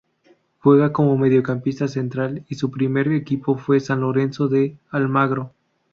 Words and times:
Juega 0.61 0.91
como 0.91 1.15
mediocampista 1.15 1.87
central 1.87 2.43
y 2.49 2.55
su 2.55 2.71
primer 2.71 3.09
equipo 3.09 3.55
fue 3.59 3.79
San 3.79 4.01
Lorenzo 4.01 4.47
de 4.47 4.75
Almagro. 4.89 5.53